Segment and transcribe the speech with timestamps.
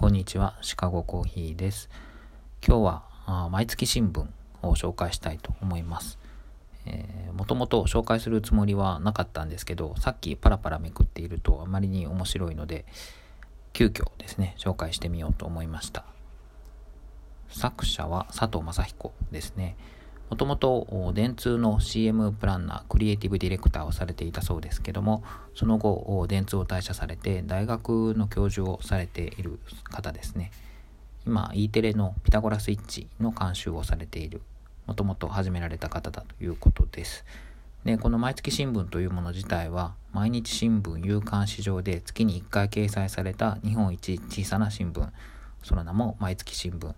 [0.00, 1.90] こんにちは、シカゴコーヒーです。
[2.64, 4.26] 今日はあ毎月新聞
[4.62, 6.20] を紹介したいと思います。
[6.86, 12.86] えー、もともと紹介するつもりはなかったんですけど、さっきパラパラめくっているとあまりに面白いので、
[13.72, 16.04] 急遽ですね、紹介してみようと思いました。
[17.48, 19.76] 作者は佐藤正彦ですね。
[20.30, 30.52] もともと電通の CM プランナー、クリエイティブディレクターをされていたそうですけども、その後、電通を退社されて、大学の教授をされている方ですね。
[31.26, 34.42] 今、E テレのピタゴラスイッチの監修をされている、
[34.86, 37.24] もともと始められた方だということです。
[37.84, 45.08] で、この毎月新聞というもの自体は、毎日新聞夕刊市場で月に1回掲載された日本一小さな新聞、
[45.62, 46.94] その名も毎月新聞。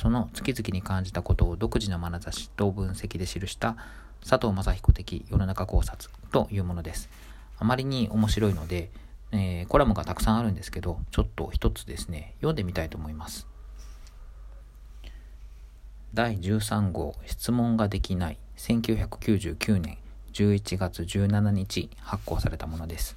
[0.00, 3.76] その月々に感じたことを独自の眼差しと分析で記した
[4.26, 7.10] 佐藤正彦的世の中考察というものです。
[7.58, 8.88] あまりに面白いので、
[9.30, 13.46] えー、コラムがたくさんあるんですけど、ちょっと一つですね、読んでみたいと思います。
[16.14, 19.98] 第13号質問ができない1999年
[20.32, 23.16] 11月17日発行されたものです。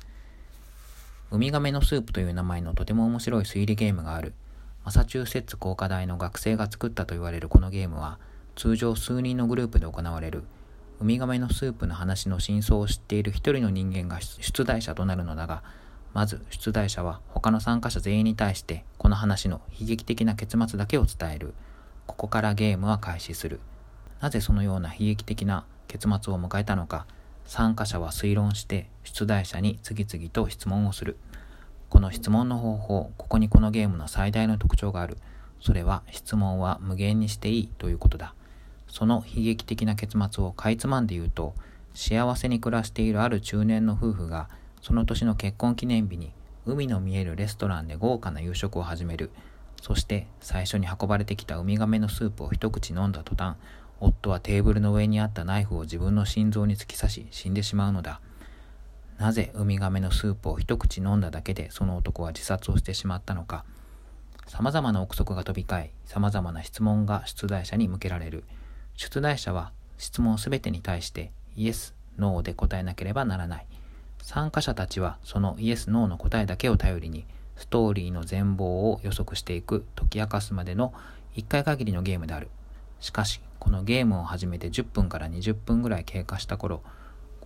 [1.31, 4.33] ウミガメのスープという名前のとても面白い推理ゲームがある
[4.85, 8.19] マサチューセッツ工科大の学生が作ったと言われるこのゲームは、
[8.55, 10.43] 通常数人のグループで行われる、
[10.99, 15.63] ウミガメのスープの話の真相を知っている一人の人間が出題者となるのだが、
[16.13, 21.53] まず出題者は他の参加者全員に対してこの話の悲劇的な結末だけを伝える。
[22.05, 23.61] ここからゲームは開始する。
[24.19, 27.07] なぜそのような悲劇的な結末を迎えたのか、
[27.45, 31.17] 参加者は推論して出題者に次々と質問をする。
[31.93, 35.19] この質問の方法、ここにこのゲームの最大の特徴がある。
[35.61, 38.33] それは質問は無限にしていいということだ。
[38.87, 41.53] その悲劇的な結末をかいつまんで言うと、
[41.93, 44.49] 幸せに暮らしているある中年の夫婦が、
[44.81, 46.31] その年の結婚記念日に
[46.65, 49.29] 海の見えるレストランで豪華な夕食を始める。
[49.79, 53.55] そして最初に運ばれてきたウミガメのスープを一口飲んだ途端、
[53.99, 58.19] 夫はテーブルの上にあったナイフを自分の心臓に突き刺し死んでしまうのだ。
[59.17, 63.65] なぜウミガメのスープを一口飲んだだけでその男は自殺をしてしまったのか。
[64.47, 68.43] 様々な憶測が飛び交い様々な質問が出題者に向けられる。
[68.95, 73.67] 出題者は質問すべてに対してイエス、ノーで答えなければならない。
[74.21, 77.25] 参加者たちはそのイエス、ノーの答えだけを頼りに
[77.55, 80.93] ストーリーの全貌を予測していく解き明かすまでの
[81.35, 82.49] 1回限りのゲームである。
[82.99, 86.81] しかしこのゲームを始めて10分から20分ぐらい経過した頃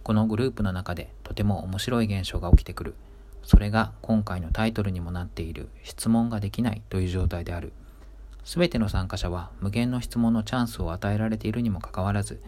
[0.08, 2.96] このグループの中でとても面白い現象が起きてくる。
[3.44, 7.74] それが今回のタイトルにもなっている質問ができないという状態である。
[8.46, 12.42] すべての参加者は無限の質問のチャンスを与えられているにもかかわらず、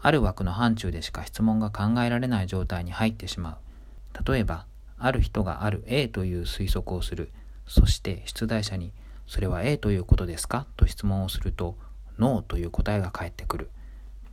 [0.00, 4.32] ある枠の範疇でしか質問が考えられない状態に入ってしまう。
[4.32, 4.64] 例えば、
[4.96, 7.30] ある人がある A という推測をする。
[7.66, 8.94] そして出題者に、
[9.26, 10.66] それは A ということですか？
[10.78, 11.76] と質問をすると、
[12.18, 13.68] ノーという答えが返ってくる。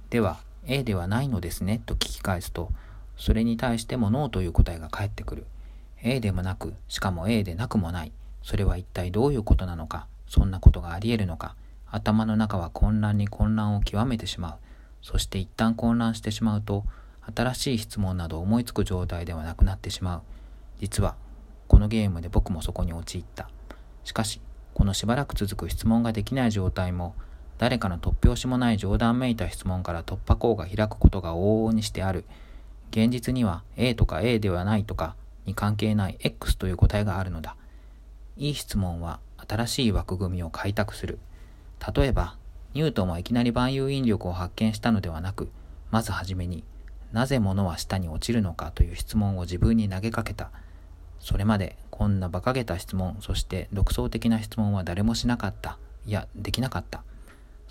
[0.09, 2.71] では、A ではないのですねと聞き返すと、
[3.17, 5.45] それに対してもノーという答えが返ってくる。
[6.03, 8.11] A でもなく、しかも A でなくもない。
[8.43, 11.55] それは一体どういうことなのか、そんなことがあり得るのか、
[11.87, 14.55] 頭の中は混乱に混乱を極めてしまう。
[15.01, 16.85] そして一旦混乱してしまうと、
[17.35, 20.21] 新しい質問など思いつく状態ではなくなってしまう。
[20.79, 21.15] 実は、
[21.67, 23.49] このゲームで僕もそこに陥った。
[24.03, 24.41] しかし、
[24.73, 27.15] このしばらく続く質問ができない状態も、
[27.61, 32.25] 誰かの突拍子もない冗談めいた質問から突破口が開くことが往々にしてある。
[32.89, 37.55] 現実には A とか A ではないとかに関係ない X という答えがあるのだ。
[38.35, 41.19] いい質問は新しい枠組みを開拓する。
[41.95, 42.35] 例えば、
[42.73, 45.51] ニュートンはいきなり万有引力を発見したのではなく、
[45.91, 46.63] まずはじめに、
[47.11, 50.49] なぜ物は下に落ちるのかという質問を自分に投げかけた。
[51.19, 55.77] それまでこんな馬鹿げた質問、そして独創的な質問は誰もしなかった。
[56.07, 57.03] いや、できなかった。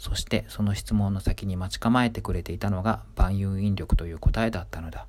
[0.00, 5.06] そしてその質問の先に待ち構えてくれていたのが万有引力という答えだったのだ。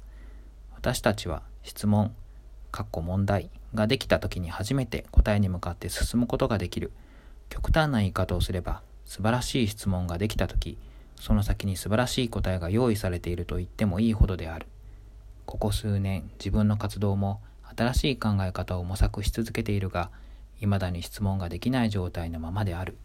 [0.76, 2.14] 私たちは質問、
[2.74, 6.92] かっこ問題ができた時に初めて答えに向かって進むことができる。
[7.48, 10.78] 極端な言い方をすれば、素晴らしい質問ができた時、
[11.16, 14.68] その先に素晴らしい答えが用意されていると言ってもいいほどである。
[15.46, 17.40] ここ数年、自分の活動も
[17.78, 20.12] 新しい考え方を模索し続けているが、
[20.60, 22.98] 未だに質問ができない状態のままである。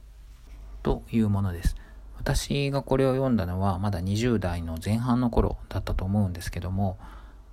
[0.87, 1.75] というものです。
[2.19, 6.99] 私がこれを読んだのはまだ20代の前半の頃だったと思うんですけども、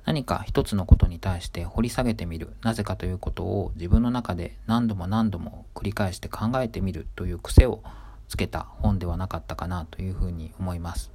[0.06, 7.84] 何か一つのことに対して掘り下げてみる、なぜかということを自分の中で何度も何度も繰り返して考えてみるという癖を
[8.28, 11.12] つけた本ではなかったかなというふうに思います。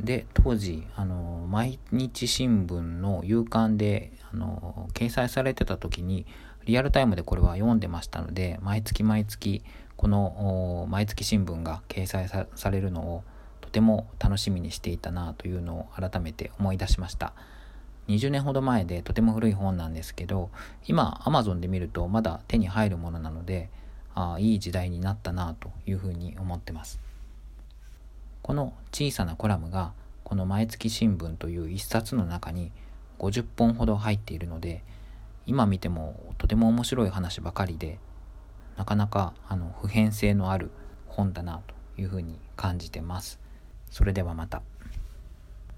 [0.00, 6.26] で、当時、あの、毎日新聞の夕刊で、あの、掲載されてた時に、
[6.66, 9.62] リアルタイムでこれは読んでましたので毎月毎月
[9.96, 13.24] この毎月新聞が掲載されるのを
[13.60, 17.32] とても楽しみにしていたなというのを改めて思い出しました。
[18.08, 20.50] 20年ほど前でとても古い本なんですけど
[20.86, 23.68] 今 Amazon で見るとまだ手に入るものなので
[24.14, 27.00] あいい時代になったなというふうに思ってます。
[28.42, 32.70] この小さなコラムがこの毎月新聞という一冊の中に
[33.18, 34.84] 50本ほど入っているので
[35.46, 37.98] 今見てもとても面白い話ばかりで
[38.76, 40.70] なかなかあの普遍性のある
[41.06, 43.40] 本だなというふうに感じてます。
[43.90, 44.62] それではまた。